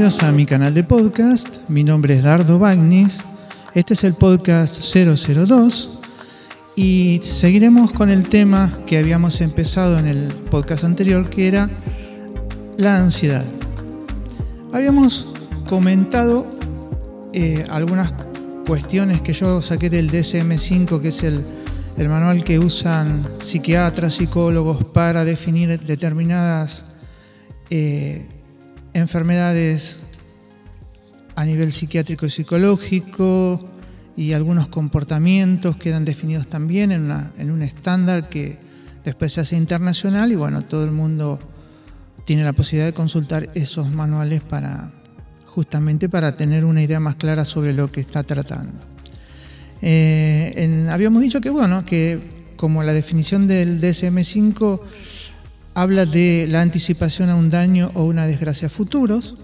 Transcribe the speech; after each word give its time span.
Bienvenidos 0.00 0.24
a 0.26 0.32
mi 0.32 0.46
canal 0.46 0.72
de 0.72 0.82
podcast. 0.82 1.68
Mi 1.68 1.84
nombre 1.84 2.14
es 2.14 2.22
Dardo 2.22 2.58
Bagnis. 2.58 3.20
Este 3.74 3.92
es 3.92 4.02
el 4.02 4.14
podcast 4.14 4.82
002 4.82 5.98
y 6.74 7.20
seguiremos 7.22 7.92
con 7.92 8.08
el 8.08 8.26
tema 8.26 8.72
que 8.86 8.96
habíamos 8.96 9.42
empezado 9.42 9.98
en 9.98 10.06
el 10.06 10.28
podcast 10.50 10.84
anterior, 10.84 11.28
que 11.28 11.48
era 11.48 11.68
la 12.78 12.96
ansiedad. 12.96 13.44
Habíamos 14.72 15.34
comentado 15.68 16.46
eh, 17.34 17.66
algunas 17.68 18.10
cuestiones 18.66 19.20
que 19.20 19.34
yo 19.34 19.60
saqué 19.60 19.90
del 19.90 20.10
DSM5, 20.10 20.98
que 21.02 21.08
es 21.08 21.22
el, 21.24 21.44
manual 22.08 22.42
que 22.42 22.58
usan 22.58 23.28
psiquiatras, 23.38 24.14
psicólogos 24.14 24.82
para 24.82 25.26
definir 25.26 25.78
determinadas 25.78 26.86
eh, 27.68 28.39
enfermedades 28.94 30.00
a 31.36 31.44
nivel 31.44 31.72
psiquiátrico 31.72 32.26
y 32.26 32.30
psicológico 32.30 33.64
y 34.16 34.32
algunos 34.32 34.68
comportamientos 34.68 35.76
quedan 35.76 36.04
definidos 36.04 36.48
también 36.48 36.92
en, 36.92 37.10
en 37.38 37.50
un 37.50 37.62
estándar 37.62 38.28
que 38.28 38.58
después 39.04 39.32
se 39.32 39.40
hace 39.40 39.56
internacional 39.56 40.32
y 40.32 40.36
bueno, 40.36 40.62
todo 40.62 40.84
el 40.84 40.90
mundo 40.90 41.38
tiene 42.24 42.44
la 42.44 42.52
posibilidad 42.52 42.86
de 42.86 42.92
consultar 42.92 43.50
esos 43.54 43.90
manuales 43.90 44.42
para 44.42 44.92
justamente 45.46 46.08
para 46.08 46.36
tener 46.36 46.64
una 46.64 46.82
idea 46.82 47.00
más 47.00 47.16
clara 47.16 47.44
sobre 47.44 47.72
lo 47.72 47.90
que 47.90 48.00
está 48.00 48.22
tratando. 48.22 48.78
Eh, 49.82 50.86
habíamos 50.90 51.22
dicho 51.22 51.40
que 51.40 51.50
bueno, 51.50 51.84
que 51.84 52.52
como 52.56 52.82
la 52.82 52.92
definición 52.92 53.48
del 53.48 53.80
DSM5 53.80 54.80
habla 55.74 56.06
de 56.06 56.46
la 56.48 56.62
anticipación 56.62 57.30
a 57.30 57.36
un 57.36 57.50
daño 57.50 57.90
o 57.94 58.04
una 58.04 58.26
desgracia 58.26 58.68
futuros. 58.68 59.36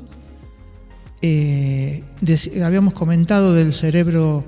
Eh, 1.22 2.02
habíamos 2.62 2.92
comentado 2.92 3.54
del 3.54 3.72
cerebro 3.72 4.44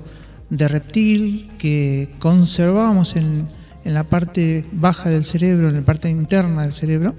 de 0.49 0.67
reptil 0.67 1.49
que 1.57 2.09
conservamos 2.19 3.15
en, 3.15 3.47
la 3.85 4.03
parte 4.03 4.65
baja 4.71 5.09
del 5.09 5.23
cerebro, 5.23 5.69
en 5.69 5.75
la 5.75 5.81
parte 5.81 6.09
interna 6.09 6.63
del 6.63 6.73
cerebro, 6.73 7.15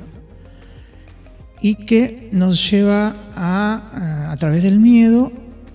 y 1.61 1.75
que 1.75 2.28
nos 2.33 2.70
lleva 2.70 3.16
a, 3.34 4.31
a 4.31 4.36
través 4.36 4.62
del 4.62 4.78
miedo 4.78 5.33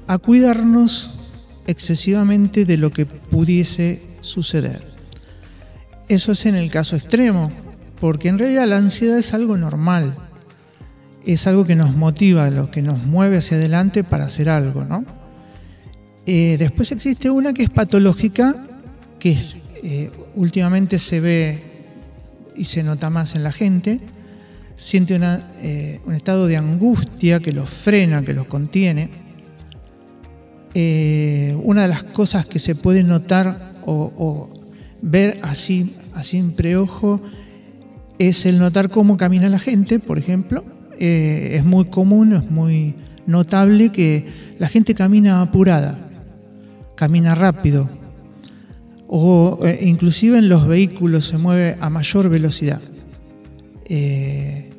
a 0.07 0.17
cuidarnos 0.19 1.19
excesivamente 1.67 2.65
de 2.65 2.77
lo 2.77 2.91
que 2.91 3.05
pudiese 3.05 4.01
suceder. 4.21 4.83
Eso 6.07 6.31
es 6.31 6.45
en 6.45 6.55
el 6.55 6.69
caso 6.69 6.95
extremo, 6.95 7.51
porque 7.99 8.29
en 8.29 8.39
realidad 8.39 8.67
la 8.67 8.77
ansiedad 8.77 9.17
es 9.17 9.33
algo 9.33 9.57
normal, 9.57 10.15
es 11.25 11.47
algo 11.47 11.65
que 11.65 11.75
nos 11.75 11.95
motiva, 11.95 12.49
lo 12.49 12.69
que 12.69 12.81
nos 12.81 13.03
mueve 13.03 13.37
hacia 13.37 13.57
adelante 13.57 14.03
para 14.03 14.25
hacer 14.25 14.49
algo, 14.49 14.85
¿no? 14.85 15.05
Eh, 16.25 16.57
después 16.57 16.91
existe 16.91 17.29
una 17.29 17.53
que 17.53 17.63
es 17.63 17.69
patológica, 17.69 18.55
que 19.19 19.37
eh, 19.83 20.11
últimamente 20.35 20.99
se 20.99 21.19
ve 21.19 21.63
y 22.55 22.65
se 22.65 22.83
nota 22.83 23.09
más 23.09 23.35
en 23.35 23.43
la 23.43 23.51
gente, 23.51 23.99
siente 24.75 25.19
eh, 25.61 25.99
un 26.05 26.13
estado 26.13 26.47
de 26.47 26.57
angustia 26.57 27.39
que 27.39 27.51
los 27.51 27.69
frena, 27.69 28.23
que 28.23 28.33
los 28.33 28.47
contiene. 28.47 29.09
una 31.63 31.83
de 31.83 31.87
las 31.87 32.03
cosas 32.03 32.45
que 32.45 32.59
se 32.59 32.75
puede 32.75 33.03
notar 33.03 33.81
o, 33.85 34.11
o 34.17 34.59
ver 35.01 35.39
así 35.43 35.95
a 36.13 36.23
simple 36.23 36.75
ojo 36.75 37.21
es 38.19 38.45
el 38.45 38.59
notar 38.59 38.89
cómo 38.89 39.17
camina 39.17 39.49
la 39.49 39.59
gente, 39.59 39.99
por 39.99 40.17
ejemplo. 40.17 40.63
Eh, 40.97 41.55
es 41.57 41.65
muy 41.65 41.85
común, 41.85 42.33
es 42.33 42.49
muy 42.49 42.95
notable 43.25 43.91
que 43.91 44.25
la 44.59 44.67
gente 44.67 44.93
camina 44.93 45.41
apurada, 45.41 45.97
camina 46.95 47.35
rápido, 47.35 47.89
o 49.07 49.59
eh, 49.65 49.79
inclusive 49.83 50.37
en 50.37 50.49
los 50.49 50.67
vehículos 50.67 51.25
se 51.25 51.37
mueve 51.37 51.75
a 51.79 51.89
mayor 51.89 52.29
velocidad. 52.29 52.81
Eh, 53.87 54.69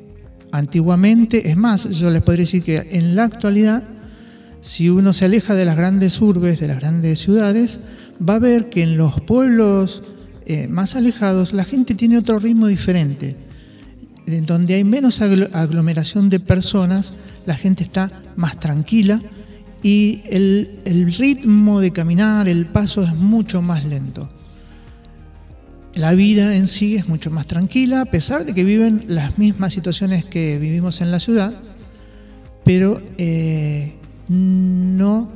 antiguamente, 0.51 1.49
es 1.49 1.57
más, 1.57 1.89
yo 1.91 2.09
les 2.09 2.21
podría 2.21 2.45
decir 2.45 2.63
que 2.63 2.87
en 2.91 3.15
la 3.15 3.25
actualidad, 3.25 3.83
si 4.61 4.89
uno 4.89 5.13
se 5.13 5.25
aleja 5.25 5.53
de 5.53 5.65
las 5.65 5.77
grandes 5.77 6.19
urbes, 6.21 6.59
de 6.59 6.67
las 6.67 6.79
grandes 6.79 7.19
ciudades, 7.19 7.79
va 8.27 8.35
a 8.35 8.39
ver 8.39 8.69
que 8.69 8.81
en 8.81 8.97
los 8.97 9.21
pueblos 9.21 10.03
eh, 10.49 10.69
más 10.69 10.95
alejados, 10.95 11.51
la 11.51 11.65
gente 11.65 11.93
tiene 11.93 12.17
otro 12.17 12.39
ritmo 12.39 12.67
diferente. 12.67 13.35
En 14.27 14.45
donde 14.45 14.75
hay 14.75 14.85
menos 14.85 15.21
aglomeración 15.21 16.29
de 16.29 16.39
personas, 16.39 17.13
la 17.45 17.53
gente 17.53 17.83
está 17.83 18.23
más 18.37 18.57
tranquila 18.57 19.21
y 19.83 20.21
el, 20.29 21.13
ritmo 21.17 21.81
de 21.81 21.91
caminar, 21.91 22.47
el 22.47 22.65
paso 22.65 23.03
es 23.03 23.13
mucho 23.13 23.61
más 23.61 23.83
lento. 23.83 24.29
La 25.95 26.13
vida 26.13 26.55
en 26.55 26.69
sí 26.69 26.95
es 26.95 27.09
mucho 27.09 27.29
más 27.29 27.45
tranquila, 27.45 27.99
a 27.99 28.05
pesar 28.05 28.45
de 28.45 28.53
que 28.53 28.63
viven 28.63 29.03
las 29.09 29.37
mismas 29.37 29.73
situaciones 29.73 30.23
que 30.23 30.59
vivimos 30.59 31.01
en 31.01 31.11
la 31.11 31.19
ciudad, 31.19 31.53
pero 32.63 33.01
eh, 33.17 33.95
no 34.29 35.29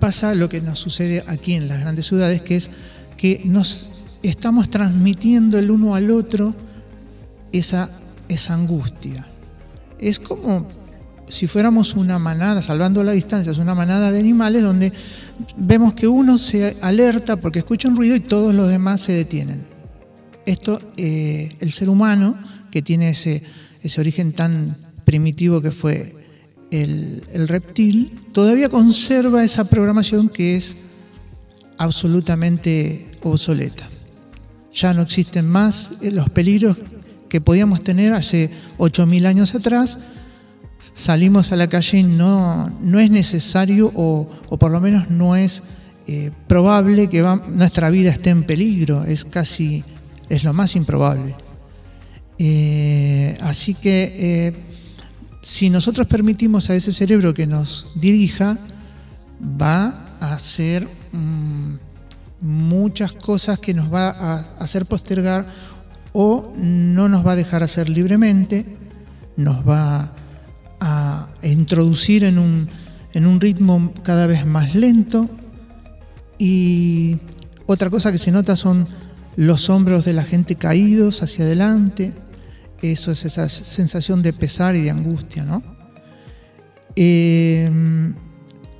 pasa 0.00 0.34
lo 0.34 0.48
que 0.48 0.60
nos 0.60 0.80
sucede 0.80 1.22
aquí 1.28 1.52
en 1.52 1.68
las 1.68 1.78
grandes 1.82 2.06
ciudades, 2.06 2.42
que 2.42 2.56
es 2.56 2.72
que 3.16 3.42
nos 3.44 3.99
estamos 4.22 4.68
transmitiendo 4.68 5.58
el 5.58 5.70
uno 5.70 5.94
al 5.94 6.10
otro 6.10 6.54
esa, 7.52 7.90
angustia. 8.48 9.26
Es 9.98 10.18
como 10.18 10.66
si 11.28 11.46
fuéramos 11.46 11.94
una 11.94 12.18
manada, 12.18 12.62
salvando 12.62 13.02
la 13.02 13.12
distancia, 13.12 13.52
es 13.52 13.58
una 13.58 13.74
manada 13.74 14.10
de 14.10 14.18
animales 14.18 14.62
donde 14.62 14.92
vemos 15.56 15.94
que 15.94 16.08
uno 16.08 16.38
se 16.38 16.76
alerta 16.80 17.36
porque 17.36 17.60
escucha 17.60 17.88
un 17.88 17.96
ruido 17.96 18.16
y 18.16 18.20
todos 18.20 18.54
los 18.54 18.68
demás 18.68 19.00
se 19.00 19.12
detienen. 19.12 19.64
Esto, 20.46 20.80
eh, 20.96 21.54
el 21.60 21.70
ser 21.70 21.88
humano, 21.88 22.36
que 22.70 22.82
tiene 22.82 23.10
ese, 23.10 23.42
origen 23.98 24.32
tan 24.32 24.76
primitivo 25.04 25.60
que 25.60 25.70
fue 25.70 26.16
el 26.70 27.48
reptil, 27.48 28.12
todavía 28.32 28.68
conserva 28.68 29.42
esa 29.42 29.64
programación 29.64 30.28
que 30.28 30.56
es 30.56 30.76
absolutamente 31.78 33.08
obsoleta 33.22 33.90
ya 34.72 34.94
no 34.94 35.02
existen 35.02 35.46
más 35.48 35.90
eh, 36.00 36.10
los 36.10 36.30
peligros 36.30 36.76
que 37.28 37.40
podíamos 37.40 37.82
tener 37.82 38.12
hace 38.12 38.50
8.000 38.78 39.26
años 39.26 39.54
atrás. 39.54 39.98
Salimos 40.94 41.52
a 41.52 41.56
la 41.56 41.68
calle 41.68 41.98
y 41.98 42.02
no, 42.02 42.70
no 42.80 42.98
es 42.98 43.10
necesario 43.10 43.92
o, 43.94 44.26
por 44.58 44.70
lo 44.70 44.80
menos 44.80 45.10
no 45.10 45.36
es 45.36 45.62
eh, 46.06 46.30
probable 46.48 47.08
que 47.08 47.22
nuestra 47.48 47.90
vida 47.90 48.10
esté 48.10 48.30
en 48.30 48.44
peligro, 48.44 49.04
es 49.04 49.24
casi, 49.24 49.84
es 50.28 50.42
lo 50.42 50.52
más 50.52 50.74
improbable. 50.76 51.36
Eh, 52.38 53.38
así 53.42 53.74
que 53.74 54.54
si 55.42 55.70
nosotros 55.70 56.06
permitimos 56.06 56.70
a 56.70 56.74
ese 56.74 56.92
cerebro 56.92 57.34
que 57.34 57.46
nos 57.46 57.92
dirija, 57.94 58.58
va 59.40 60.16
a 60.20 60.38
ser 60.38 60.88
muchas 62.40 63.12
cosas 63.12 63.58
que 63.58 63.74
nos 63.74 63.92
va 63.92 64.08
a 64.10 64.40
hacer 64.58 64.86
postergar 64.86 65.46
o 66.12 66.52
no 66.56 67.08
nos 67.08 67.26
va 67.26 67.32
a 67.32 67.36
dejar 67.36 67.62
hacer 67.62 67.88
libremente, 67.88 68.78
nos 69.36 69.68
va 69.68 70.12
a 70.80 71.28
introducir 71.42 72.24
en 72.24 72.38
un, 72.38 72.68
en 73.12 73.26
un 73.26 73.40
ritmo 73.40 73.92
cada 74.02 74.26
vez 74.26 74.46
más 74.46 74.74
lento 74.74 75.28
y 76.38 77.18
otra 77.66 77.90
cosa 77.90 78.10
que 78.10 78.18
se 78.18 78.32
nota 78.32 78.56
son 78.56 78.88
los 79.36 79.70
hombros 79.70 80.04
de 80.04 80.14
la 80.14 80.24
gente 80.24 80.56
caídos 80.56 81.22
hacia 81.22 81.44
adelante, 81.44 82.14
eso 82.82 83.12
es 83.12 83.24
esa 83.24 83.48
sensación 83.48 84.22
de 84.22 84.32
pesar 84.32 84.74
y 84.74 84.82
de 84.82 84.90
angustia, 84.90 85.44
¿no? 85.44 85.62
Eh, 86.96 87.70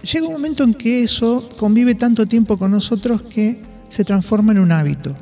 llega 0.03 0.27
un 0.27 0.33
momento 0.33 0.65
en 0.65 0.75
que 0.75 1.03
eso 1.03 1.49
convive 1.57 1.95
tanto 1.95 2.27
tiempo 2.27 2.57
con 2.57 2.71
nosotros 2.71 3.23
que 3.23 3.63
se 3.89 4.05
transforma 4.05 4.53
en 4.53 4.61
un 4.61 4.73
hábito. 4.73 5.17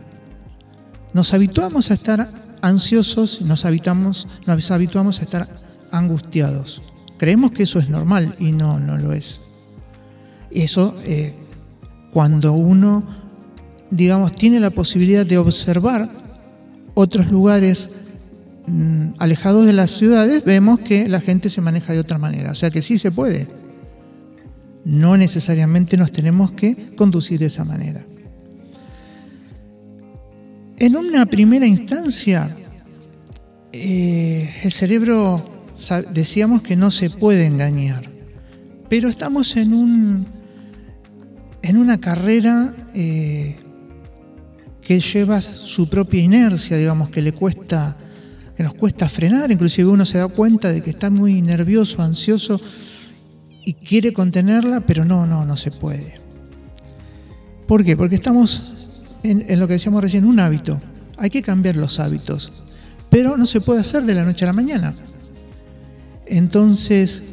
Nos 1.13 1.35
habituamos 1.35 1.91
a 1.91 1.95
estar 1.95 2.33
ansiosos, 2.63 3.41
nos, 3.43 3.65
habitamos, 3.65 4.29
nos 4.47 4.71
habituamos 4.71 5.21
a 5.21 5.23
estar 5.23 5.49
angustiados. 5.91 6.83
Creemos 7.17 7.51
que 7.53 7.65
eso 7.65 7.79
es 7.79 7.89
normal 7.89 8.35
y 8.39 8.53
no, 8.53 8.79
no 8.79 8.97
lo 8.97 9.13
es. 9.13 9.41
Eso, 10.51 10.95
eh, 11.05 11.35
cuando 12.13 12.53
uno, 12.53 13.05
digamos, 13.91 14.33
tiene 14.33 14.61
la 14.61 14.71
posibilidad 14.71 15.27
de 15.27 15.39
observar 15.39 16.11
otros 16.95 17.31
lugares 17.31 17.91
mm, 18.67 19.11
alejados 19.19 19.67
de 19.67 19.73
las 19.73 19.91
ciudades, 19.91 20.45
vemos 20.45 20.79
que 20.81 21.09
la 21.09 21.21
gente 21.21 21.51
se 21.51 21.61
maneja 21.61 21.93
de 21.93 22.01
otra 22.01 22.19
manera. 22.19 22.53
O 22.53 22.55
sea 22.55 22.71
que 22.71 22.83
sí 22.83 22.99
se 22.99 23.11
puede 23.11 23.49
no 24.89 25.19
necesariamente 25.19 25.99
nos 25.99 26.11
tenemos 26.11 26.53
que 26.53 26.95
conducir 26.97 27.39
de 27.39 27.47
esa 27.47 27.63
manera. 27.63 28.07
En 30.79 30.97
una 30.97 31.27
primera 31.27 31.67
instancia, 31.67 32.57
eh, 33.73 34.51
el 34.63 34.73
cerebro 34.73 35.67
decíamos 36.15 36.63
que 36.63 36.75
no 36.75 36.91
se 36.91 37.11
puede 37.11 37.47
engañar, 37.47 38.11
pero 38.89 39.11
estamos 39.11 39.57
en 39.57 39.75
un 39.75 40.27
en 41.61 41.77
una 41.77 42.01
carrera 42.01 42.73
eh, 42.95 43.57
que 44.81 45.01
lleva 45.01 45.43
su 45.43 45.91
propia 45.91 46.23
inercia, 46.23 46.79
digamos, 46.79 47.11
que 47.11 47.21
le 47.21 47.33
cuesta, 47.33 47.95
que 48.57 48.63
nos 48.63 48.73
cuesta 48.73 49.07
frenar, 49.07 49.53
inclusive 49.53 49.87
uno 49.91 50.07
se 50.07 50.17
da 50.17 50.29
cuenta 50.29 50.73
de 50.73 50.83
que 50.83 50.89
está 50.89 51.11
muy 51.11 51.43
nervioso, 51.43 52.01
ansioso 52.01 52.59
y 53.69 53.75
quiere 53.75 54.15
contenerla, 54.15 54.81
pero 54.81 55.05
no, 55.05 55.27
no, 55.27 55.45
no 55.45 55.55
se 55.55 55.71
puede. 55.71 56.15
¿Por 57.67 57.85
qué? 57.85 57.99
Porque 57.99 58.15
estamos 58.15 58.63
en, 59.23 59.61
lo 59.61 59.69
que 59.69 59.75
decíamos 59.75 60.01
recién, 60.01 60.25
un 60.25 60.41
hábito. 60.41 60.81
Hay 61.19 61.29
que 61.29 61.43
cambiar 61.43 61.77
los 61.77 62.01
hábitos, 62.01 62.51
pero 63.11 63.37
no 63.37 63.45
se 63.45 63.61
puede 63.61 63.81
hacer 63.81 64.05
de 64.05 64.15
la 64.15 64.25
noche 64.25 64.47
a 64.47 64.47
la 64.47 64.55
mañana. 64.55 64.95
Entonces, 66.25 67.25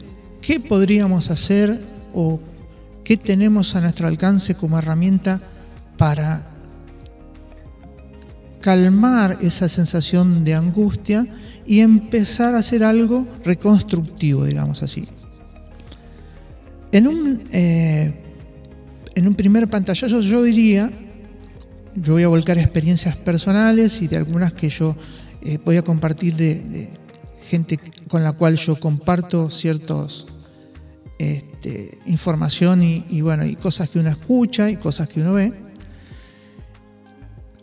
¿qué 0.42 0.60
podríamos 0.60 1.32
hacer 1.32 1.82
o 2.14 2.42
qué 3.06 3.16
tenemos 3.16 3.74
a 3.78 3.80
nuestro 3.80 4.06
alcance 4.06 4.56
como 4.56 4.78
herramienta 4.78 5.40
para 5.98 6.50
calmar 8.60 9.38
esa 9.40 9.70
sensación 9.70 10.44
de 10.44 10.56
angustia 10.56 11.26
y 11.66 11.80
empezar 11.80 12.56
a 12.56 12.58
hacer 12.58 12.84
algo 12.84 13.26
reconstructivo, 13.46 14.44
digamos 14.44 14.84
así? 14.84 15.08
En 16.96 17.08
un, 17.08 17.44
eh, 17.52 18.14
en 19.16 19.28
un 19.28 19.36
primer 19.36 19.68
pantallazo 19.70 20.22
yo 20.22 20.42
diría, 20.42 20.90
yo 21.94 22.14
voy 22.14 22.24
a 22.24 22.30
volcar 22.30 22.58
experiencias 22.58 23.18
personales 23.18 24.02
y 24.02 24.08
de 24.08 24.16
algunas 24.16 24.54
que 24.54 24.70
yo 24.70 24.96
eh, 25.42 25.58
voy 25.66 25.76
a 25.76 25.82
compartir 25.82 26.36
de, 26.38 26.90
gente 27.50 27.82
con 28.08 28.24
la 28.24 28.32
cual 28.32 28.56
yo 28.56 28.80
comparto 28.80 29.52
ciertos 29.52 30.26
este, 31.20 31.98
información 32.06 32.82
y, 32.82 33.20
bueno, 33.20 33.46
y 33.46 33.58
cosas 33.58 33.90
que 33.90 34.00
uno 34.00 34.10
escucha 34.10 34.72
y 34.72 34.78
cosas 34.78 35.10
que 35.10 35.20
uno 35.20 35.34
ve. 35.34 35.52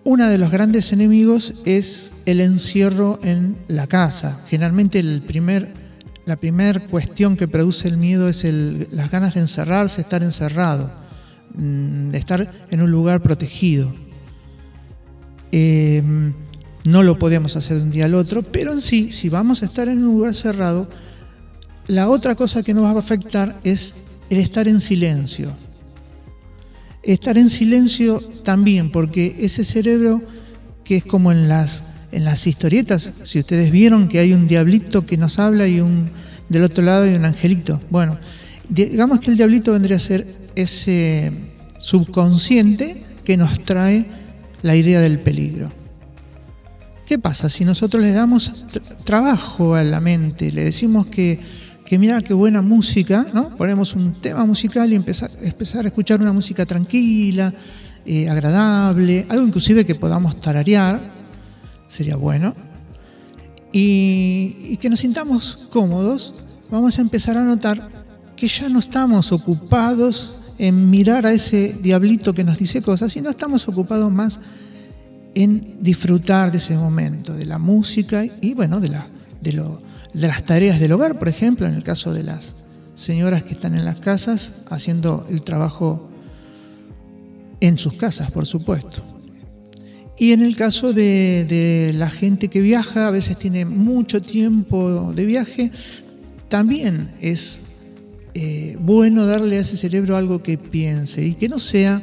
Uno 0.04 0.28
de 0.28 0.36
los 0.36 0.50
grandes 0.50 0.92
enemigos 0.92 1.54
es 1.64 2.12
el 2.26 2.42
encierro 2.42 3.18
en 3.22 3.56
la 3.66 3.86
casa. 3.86 4.42
Generalmente 4.46 4.98
el 4.98 5.22
primer, 5.22 5.72
la 6.24 6.36
primera 6.36 6.80
cuestión 6.80 7.36
que 7.36 7.48
produce 7.48 7.88
el 7.88 7.98
miedo 7.98 8.28
es 8.28 8.44
las 8.44 9.10
ganas 9.10 9.34
de 9.34 9.40
encerrarse, 9.40 10.00
estar 10.00 10.22
encerrado, 10.22 10.90
mm, 11.54 12.10
de 12.10 12.18
estar 12.18 12.52
en 12.70 12.82
un 12.82 12.90
lugar 12.90 13.22
protegido. 13.22 13.92
Eh, 15.50 16.02
no 16.84 17.02
lo 17.02 17.18
podemos 17.18 17.56
hacer 17.56 17.76
de 17.76 17.82
un 17.82 17.90
día 17.90 18.06
al 18.06 18.14
otro, 18.14 18.42
pero 18.42 18.72
en 18.72 18.80
sí, 18.80 19.12
si 19.12 19.28
vamos 19.28 19.62
a 19.62 19.66
estar 19.66 19.88
en 19.88 19.98
un 19.98 20.04
lugar 20.04 20.34
cerrado, 20.34 20.88
la 21.86 22.08
otra 22.08 22.34
cosa 22.34 22.62
que 22.62 22.74
nos 22.74 22.84
va 22.84 22.90
a 22.90 22.98
afectar 22.98 23.60
es 23.64 23.94
el 24.30 24.38
estar 24.38 24.66
en 24.68 24.80
silencio. 24.80 25.54
Estar 27.02 27.36
en 27.38 27.50
silencio 27.50 28.20
también, 28.44 28.90
porque 28.90 29.36
ese 29.38 29.64
cerebro 29.64 30.22
que 30.84 30.98
es 30.98 31.04
como 31.04 31.32
en 31.32 31.48
las, 31.48 31.84
en 32.12 32.24
las 32.24 32.46
historietas, 32.46 33.10
si 33.22 33.40
ustedes 33.40 33.70
vieron 33.70 34.06
que 34.06 34.18
hay 34.18 34.32
un 34.32 34.46
diablito 34.46 35.04
que 35.06 35.16
nos 35.16 35.38
habla 35.38 35.66
y 35.66 35.80
un, 35.80 36.10
del 36.48 36.62
otro 36.62 36.84
lado 36.84 37.04
hay 37.04 37.14
un 37.14 37.24
angelito. 37.24 37.80
Bueno, 37.90 38.18
digamos 38.68 39.18
que 39.18 39.30
el 39.30 39.36
diablito 39.36 39.72
vendría 39.72 39.96
a 39.96 40.00
ser 40.00 40.26
ese 40.54 41.32
subconsciente 41.78 43.02
que 43.24 43.36
nos 43.36 43.64
trae 43.64 44.06
la 44.62 44.76
idea 44.76 45.00
del 45.00 45.18
peligro. 45.18 45.72
¿Qué 47.06 47.18
pasa? 47.18 47.48
Si 47.48 47.64
nosotros 47.64 48.02
le 48.02 48.12
damos 48.12 48.64
trabajo 49.04 49.74
a 49.74 49.82
la 49.82 50.00
mente, 50.00 50.52
le 50.52 50.64
decimos 50.64 51.06
que, 51.06 51.40
que 51.84 51.98
mira 51.98 52.22
qué 52.22 52.34
buena 52.34 52.62
música, 52.62 53.26
¿no? 53.34 53.56
Ponemos 53.56 53.94
un 53.94 54.14
tema 54.14 54.46
musical 54.46 54.92
y 54.92 54.96
empezar, 54.96 55.30
empezar 55.42 55.84
a 55.84 55.88
escuchar 55.88 56.20
una 56.20 56.32
música 56.32 56.64
tranquila, 56.64 57.52
eh, 58.04 58.28
agradable, 58.28 59.26
algo 59.28 59.46
inclusive 59.46 59.84
que 59.84 59.94
podamos 59.94 60.38
tararear, 60.40 61.11
sería 61.92 62.16
bueno. 62.16 62.54
Y, 63.70 64.76
que 64.78 64.90
nos 64.90 65.00
sintamos 65.00 65.68
cómodos, 65.70 66.34
vamos 66.70 66.98
a 66.98 67.02
empezar 67.02 67.36
a 67.36 67.44
notar 67.44 67.90
que 68.34 68.48
ya 68.48 68.68
no 68.68 68.80
estamos 68.80 69.30
ocupados 69.30 70.34
en 70.58 70.90
mirar 70.90 71.26
a 71.26 71.32
ese 71.32 71.76
diablito 71.80 72.34
que 72.34 72.44
nos 72.44 72.58
dice 72.58 72.82
cosas, 72.82 73.12
sino 73.12 73.30
estamos 73.30 73.68
ocupados 73.68 74.10
más 74.10 74.40
en 75.34 75.78
disfrutar 75.80 76.50
de 76.50 76.58
ese 76.58 76.76
momento, 76.76 77.34
de 77.34 77.46
la 77.46 77.58
música 77.58 78.24
y 78.40 78.54
bueno, 78.54 78.80
de, 78.80 78.88
la, 78.88 79.06
de, 79.40 79.52
lo, 79.52 79.82
de 80.12 80.28
las 80.28 80.44
tareas 80.44 80.80
del 80.80 80.92
hogar, 80.92 81.18
por 81.18 81.28
ejemplo, 81.28 81.66
en 81.66 81.74
el 81.74 81.82
caso 81.82 82.12
de 82.12 82.24
las 82.24 82.54
señoras 82.94 83.44
que 83.44 83.52
están 83.52 83.74
en 83.74 83.84
las 83.84 83.96
casas 83.98 84.62
haciendo 84.68 85.26
el 85.30 85.42
trabajo 85.42 86.10
en 87.60 87.78
sus 87.78 87.94
casas, 87.94 88.30
por 88.30 88.44
supuesto. 88.44 89.11
Y 90.18 90.32
en 90.32 90.42
el 90.42 90.56
caso 90.56 90.92
de, 90.92 91.92
la 91.94 92.10
gente 92.10 92.48
que 92.48 92.60
viaja, 92.60 93.08
a 93.08 93.10
veces 93.10 93.36
tiene 93.36 93.64
mucho 93.64 94.20
tiempo 94.20 95.12
de 95.12 95.26
viaje, 95.26 95.72
también 96.48 97.10
es 97.20 97.62
eh, 98.34 98.76
bueno 98.80 99.26
darle 99.26 99.56
a 99.56 99.60
ese 99.60 99.76
cerebro 99.76 100.16
algo 100.16 100.42
que 100.42 100.58
piense 100.58 101.24
y 101.24 101.34
que 101.34 101.48
no 101.48 101.58
sea 101.58 102.02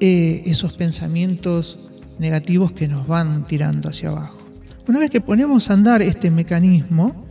eh, 0.00 0.42
esos 0.46 0.74
pensamientos 0.74 1.78
negativos 2.18 2.72
que 2.72 2.88
nos 2.88 3.06
van 3.06 3.46
tirando 3.46 3.88
hacia 3.88 4.10
abajo. 4.10 4.38
Una 4.86 5.00
vez 5.00 5.10
que 5.10 5.20
ponemos 5.20 5.70
a 5.70 5.74
andar 5.74 6.02
este 6.02 6.30
mecanismo, 6.30 7.24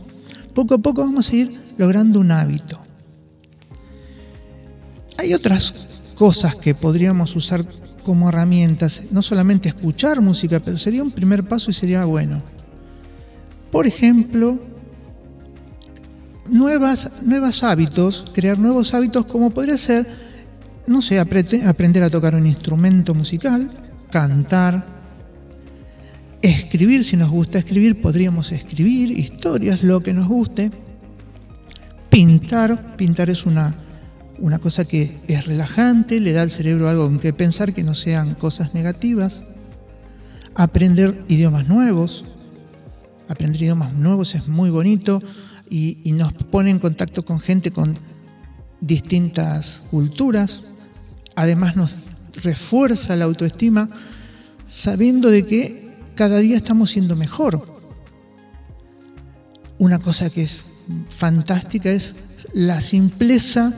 poco 0.54 0.74
a 0.74 0.78
poco 0.78 1.02
vamos 1.02 1.30
a 1.30 1.36
ir 1.36 1.60
logrando 1.78 2.20
un 2.20 2.32
hábito. 2.32 2.80
Hay 5.18 5.34
otras 5.34 5.74
cosas 6.14 6.56
que 6.56 6.74
podríamos 6.74 7.36
usar 7.36 7.64
como 8.04 8.28
herramientas, 8.28 9.02
no 9.10 9.22
solamente 9.22 9.68
escuchar 9.68 10.20
música, 10.20 10.60
pero 10.60 10.78
sería 10.78 11.02
un 11.02 11.10
primer 11.10 11.42
paso 11.42 11.72
y 11.72 11.74
sería 11.74 12.04
bueno. 12.04 12.40
Por 13.72 13.88
ejemplo, 13.88 14.60
nuevas, 16.48 17.10
nuevos 17.22 17.64
hábitos, 17.64 18.26
crear 18.32 18.56
nuevos 18.58 18.94
hábitos 18.94 19.26
como 19.26 19.50
podría 19.50 19.76
ser 19.76 20.06
no 20.86 21.00
sé, 21.00 21.18
aprender 21.18 22.02
a 22.02 22.10
tocar 22.10 22.34
un 22.34 22.46
instrumento 22.46 23.14
musical, 23.14 23.70
cantar, 24.10 24.86
escribir, 26.42 27.04
si 27.04 27.16
nos 27.16 27.30
gusta 27.30 27.58
escribir, 27.58 28.00
podríamos 28.00 28.52
escribir 28.52 29.10
historias, 29.10 29.82
lo 29.82 30.02
que 30.02 30.12
nos 30.12 30.28
guste. 30.28 30.70
Pintar, 32.10 32.96
pintar 32.96 33.30
es 33.30 33.46
una, 33.46 33.74
una 34.38 34.58
cosa 34.58 34.84
que 34.84 35.20
es 35.28 35.46
relajante, 35.46 36.20
le 36.20 36.32
da 36.32 36.42
al 36.42 36.50
cerebro 36.50 36.88
algo 36.88 37.06
en 37.06 37.18
que 37.18 37.32
pensar 37.32 37.72
que 37.72 37.84
no 37.84 37.94
sean 37.94 38.34
cosas 38.34 38.74
negativas. 38.74 39.42
Aprender 40.54 41.24
idiomas 41.28 41.66
nuevos, 41.66 42.24
aprender 43.28 43.62
idiomas 43.62 43.92
nuevos 43.94 44.34
es 44.34 44.48
muy 44.48 44.70
bonito 44.70 45.22
y, 45.68 45.98
y 46.04 46.12
nos 46.12 46.32
pone 46.32 46.70
en 46.70 46.78
contacto 46.78 47.24
con 47.24 47.40
gente 47.40 47.70
con 47.70 47.98
distintas 48.80 49.84
culturas 49.90 50.62
además 51.36 51.76
nos 51.76 51.94
refuerza 52.42 53.16
la 53.16 53.24
autoestima 53.24 53.88
sabiendo 54.68 55.30
de 55.30 55.46
que 55.46 55.94
cada 56.14 56.38
día 56.38 56.56
estamos 56.56 56.90
siendo 56.90 57.16
mejor. 57.16 57.74
Una 59.78 59.98
cosa 59.98 60.30
que 60.30 60.42
es 60.42 60.66
fantástica 61.10 61.90
es 61.90 62.14
la 62.52 62.80
simpleza 62.80 63.72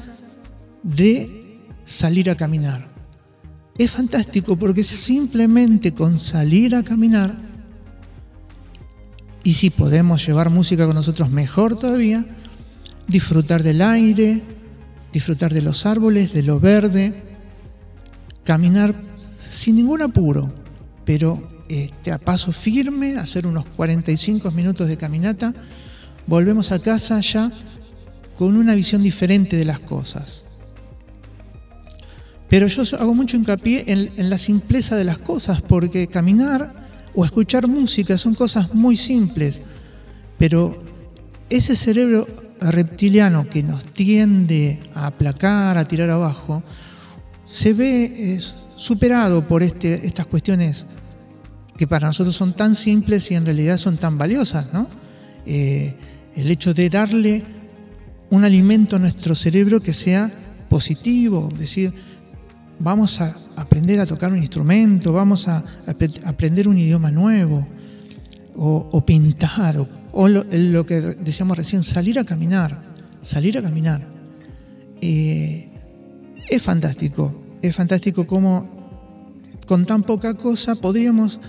de 0.87 1.69
salir 1.85 2.31
a 2.31 2.37
caminar. 2.37 2.87
Es 3.77 3.91
fantástico 3.91 4.57
porque 4.57 4.85
simplemente 4.85 5.93
con 5.93 6.19
salir 6.19 6.75
a 6.75 6.83
caminar, 6.83 7.35
y 9.43 9.53
si 9.53 9.71
podemos 9.71 10.27
llevar 10.27 10.51
música 10.51 10.87
con 10.87 10.95
nosotros 10.95 11.31
mejor 11.31 11.77
todavía, 11.77 12.25
disfrutar 13.07 13.63
del 13.63 13.83
aire, 13.83 14.43
disfrutar 15.13 15.53
de 15.53 15.63
los 15.63 15.87
árboles, 15.87 16.33
de 16.33 16.43
lo 16.43 16.59
verde, 16.59 17.23
caminar 18.45 18.95
sin 19.39 19.77
ningún 19.77 20.03
apuro, 20.03 20.53
pero 21.05 21.65
este, 21.69 22.13
a 22.13 22.19
paso 22.19 22.53
firme, 22.53 23.17
hacer 23.17 23.47
unos 23.47 23.67
45 23.67 24.51
minutos 24.51 24.89
de 24.89 24.97
caminata, 24.97 25.53
volvemos 26.27 26.73
a 26.73 26.81
casa 26.81 27.21
ya 27.21 27.53
con 28.37 28.57
una 28.57 28.75
visión 28.75 29.03
diferente 29.03 29.57
de 29.57 29.65
las 29.65 29.79
cosas. 29.79 30.46
Pero 32.57 32.69
yo 32.69 32.85
hago 32.99 33.13
mucho 33.13 33.37
hincapié 33.37 33.85
en, 33.87 34.31
la 34.31 34.39
simpleza 34.39 34.97
de 34.97 35.05
las 35.05 35.19
cosas, 35.19 35.61
porque 35.61 36.07
caminar 36.07 36.73
o 37.15 37.23
escuchar 37.23 37.69
música 37.69 38.17
son 38.17 38.35
cosas 38.35 38.73
muy 38.73 38.97
simples, 38.97 39.61
pero 40.39 40.83
ese 41.51 41.77
cerebro 41.77 42.27
reptiliano 42.59 43.47
que 43.47 43.63
nos 43.63 43.85
tiende 43.85 44.81
a 44.95 45.09
aplacar, 45.09 45.77
a 45.77 45.87
tirar 45.87 46.09
abajo, 46.09 46.63
se 47.47 47.75
ve 47.75 48.41
superado 48.77 49.47
por 49.47 49.63
este, 49.63 50.07
estas 50.07 50.25
cuestiones 50.25 50.87
que 51.77 51.87
para 51.87 52.07
nosotros 52.07 52.35
son 52.35 52.55
tan 52.55 52.75
simples 52.75 53.31
y 53.31 53.35
en 53.35 53.45
realidad 53.45 53.77
son 53.77 53.99
tan 53.99 54.17
valiosas, 54.17 54.73
¿no? 54.73 54.89
eh, 55.45 55.95
el 56.35 56.51
hecho 56.51 56.73
de 56.73 56.89
darle 56.89 57.43
un 58.31 58.45
alimento 58.45 58.97
a 58.97 58.99
nuestro 58.99 59.35
cerebro 59.35 59.83
que 59.83 59.93
sea 59.93 60.33
positivo, 60.71 61.51
es 61.53 61.59
decir, 61.59 62.16
vamos 62.79 63.21
a 63.21 63.37
aprender 63.57 64.01
a 64.01 64.07
tocar 64.07 64.33
un 64.33 64.39
instrumento, 64.39 65.13
vamos 65.13 65.49
a, 65.49 65.65
aprender 66.25 66.69
un 66.69 66.79
idioma 66.79 67.11
nuevo, 67.11 67.67
o, 68.57 69.05
pintar, 69.05 69.77
o, 70.13 70.29
lo, 70.29 70.87
que 70.87 71.01
decíamos 71.01 71.57
recién, 71.57 71.83
salir 71.83 72.19
a 72.19 72.25
caminar, 72.25 72.81
salir 73.23 73.59
a 73.59 73.63
caminar. 73.63 74.03
Eh, 75.01 75.69
es 76.49 76.63
fantástico, 76.63 77.35
es 77.61 77.75
fantástico 77.75 78.27
cómo 78.27 78.75
con 79.67 79.85
tan 79.85 80.05
poca 80.05 80.35
cosa 80.35 80.75
podríamos 80.77 81.41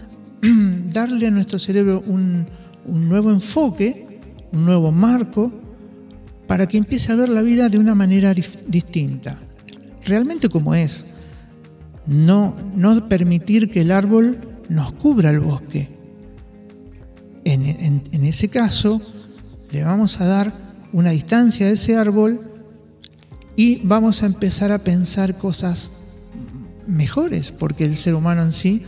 darle 0.91 1.27
a 1.27 1.31
nuestro 1.31 1.59
cerebro 1.59 2.03
un, 2.07 2.47
un 2.85 3.07
nuevo 3.07 3.31
enfoque, 3.31 4.19
un 4.51 4.65
nuevo 4.65 4.91
marco, 4.91 5.53
para 6.47 6.65
que 6.65 6.77
empiece 6.77 7.11
a 7.11 7.15
ver 7.15 7.29
la 7.29 7.41
vida 7.41 7.69
de 7.69 7.77
una 7.77 7.93
manera 7.93 8.33
distinta, 8.33 9.37
realmente 10.05 10.49
como 10.49 10.73
es. 10.73 11.05
No, 12.07 12.55
no 12.75 13.07
permitir 13.07 13.69
que 13.69 13.81
el 13.81 13.91
árbol 13.91 14.37
nos 14.69 14.93
cubra 14.93 15.29
el 15.29 15.39
bosque. 15.39 15.89
En, 17.43 18.01
en 18.11 18.23
ese 18.23 18.49
caso, 18.49 19.01
le 19.71 19.83
vamos 19.83 20.19
a 20.19 20.25
dar 20.25 20.53
una 20.93 21.11
distancia 21.11 21.67
a 21.67 21.69
ese 21.69 21.95
árbol 21.95 22.41
y 23.55 23.81
vamos 23.83 24.23
a 24.23 24.25
empezar 24.25 24.71
a 24.71 24.79
pensar 24.79 25.37
cosas 25.37 25.91
mejores, 26.87 27.51
porque 27.51 27.85
el 27.85 27.97
ser 27.97 28.15
humano 28.15 28.41
en 28.41 28.53
sí 28.53 28.83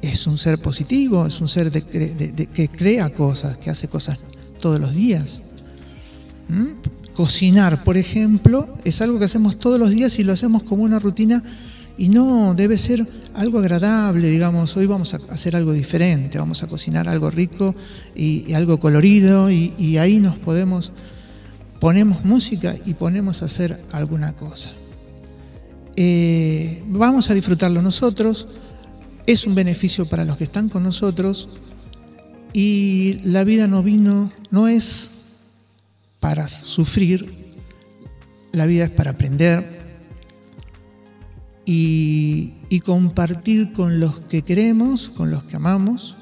es 0.00 0.26
un 0.26 0.38
ser 0.38 0.58
positivo, 0.58 1.26
es 1.26 1.40
un 1.40 1.48
ser 1.48 1.70
que 1.70 2.68
crea 2.68 3.10
cosas, 3.10 3.56
que 3.58 3.70
hace 3.70 3.88
cosas 3.88 4.18
todos 4.60 4.80
los 4.80 4.94
días. 4.94 5.42
¿Mm? 6.48 7.12
Cocinar, 7.14 7.84
por 7.84 7.96
ejemplo, 7.96 8.78
es 8.84 9.00
algo 9.00 9.18
que 9.18 9.26
hacemos 9.26 9.58
todos 9.58 9.78
los 9.78 9.90
días 9.90 10.18
y 10.18 10.24
lo 10.24 10.32
hacemos 10.32 10.62
como 10.62 10.82
una 10.82 10.98
rutina 10.98 11.42
y 11.96 12.08
no 12.08 12.54
debe 12.54 12.78
ser 12.78 13.06
algo 13.34 13.58
agradable, 13.58 14.28
digamos, 14.28 14.76
hoy 14.76 14.86
vamos 14.86 15.14
a 15.14 15.20
hacer 15.30 15.56
algo 15.56 15.72
diferente, 15.72 16.38
vamos 16.38 16.62
a 16.62 16.66
cocinar 16.66 17.08
algo 17.08 17.30
rico 17.30 17.74
y, 18.14 18.52
algo 18.54 18.78
colorido 18.80 19.50
y, 19.50 19.96
ahí 19.98 20.18
nos 20.18 20.36
podemos, 20.36 20.92
ponemos 21.80 22.24
música 22.24 22.74
y 22.86 22.94
ponemos 22.94 23.42
a 23.42 23.46
hacer 23.46 23.78
alguna 23.92 24.34
cosa. 24.34 24.70
Eh, 25.96 26.82
vamos 26.86 27.30
a 27.30 27.34
disfrutarlo 27.34 27.82
nosotros, 27.82 28.46
es 29.26 29.46
un 29.46 29.54
beneficio 29.54 30.06
para 30.06 30.24
los 30.24 30.36
que 30.36 30.44
están 30.44 30.68
con 30.68 30.82
nosotros 30.82 31.48
y 32.52 33.20
la 33.24 33.44
vida 33.44 33.68
no 33.68 33.82
vino, 33.82 34.32
no 34.50 34.68
es 34.68 35.10
para 36.20 36.48
sufrir, 36.48 37.54
la 38.52 38.66
vida 38.66 38.84
es 38.84 38.90
para 38.90 39.12
aprender 39.12 39.81
y, 41.64 42.80
compartir 42.84 43.72
con 43.72 44.00
los 44.00 44.18
que 44.18 44.42
queremos, 44.42 45.08
con 45.10 45.30
los 45.30 45.44
que 45.44 45.56
amamos, 45.56 46.16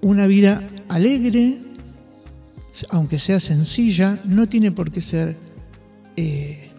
una 0.00 0.26
vida 0.26 0.62
alegre, 0.88 1.58
aunque 2.90 3.18
sea 3.18 3.40
sencilla, 3.40 4.20
no 4.24 4.48
tiene 4.48 4.70
por 4.70 4.92
qué 4.92 5.00
ser 5.00 5.36
eh, 6.16 6.70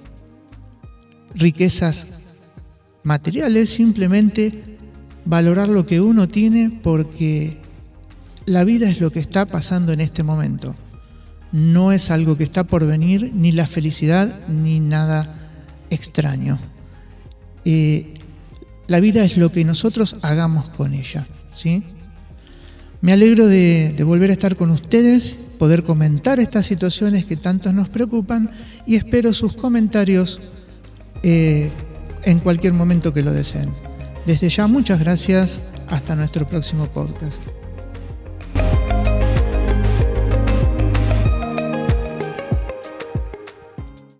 riquezas 1.36 2.20
materiales, 3.04 3.70
simplemente 3.70 4.78
valorar 5.26 5.68
lo 5.68 5.86
que 5.86 6.00
uno 6.00 6.28
tiene 6.28 6.80
porque 6.82 7.58
la 8.46 8.64
vida 8.64 8.90
es 8.90 9.02
lo 9.02 9.12
que 9.12 9.20
está 9.20 9.46
pasando 9.46 9.92
en 9.92 10.02
este 10.02 10.24
momento. 10.24 10.76
No 11.52 11.92
es 11.92 12.12
algo 12.12 12.38
que 12.38 12.44
está 12.44 12.64
por 12.64 12.86
venir, 12.86 13.32
ni 13.34 13.52
la 13.52 13.68
felicidad, 13.68 14.48
ni 14.48 14.80
nada 14.80 15.36
extraño. 15.90 16.60
Eh, 17.72 18.04
la 18.88 19.00
vida 19.00 19.24
es 19.24 19.38
lo 19.38 19.52
que 19.52 19.64
nosotros 19.64 20.16
hagamos 20.24 20.70
con 20.70 20.96
ella. 20.96 21.28
¿sí? 21.54 21.84
Me 23.00 23.12
alegro 23.12 23.46
de, 23.46 23.94
volver 24.04 24.32
a 24.32 24.34
estar 24.34 24.56
con 24.56 24.72
ustedes, 24.72 25.38
poder 25.60 25.84
comentar 25.84 26.40
estas 26.40 26.66
situaciones 26.66 27.26
que 27.26 27.38
tanto 27.38 27.72
nos 27.72 27.88
preocupan 27.90 28.50
y 28.88 28.96
espero 28.96 29.34
sus 29.34 29.54
comentarios 29.54 30.40
eh, 31.22 31.70
en 32.24 32.40
cualquier 32.40 32.74
momento 32.74 33.14
que 33.14 33.22
lo 33.22 33.32
deseen. 33.32 33.70
Desde 34.26 34.50
ya 34.50 34.66
muchas 34.66 35.00
gracias, 35.00 35.62
hasta 35.90 36.16
nuestro 36.16 36.50
próximo 36.50 36.88
podcast. 36.88 37.44